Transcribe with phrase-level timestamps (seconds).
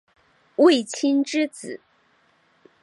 [0.55, 1.79] 卫青之子。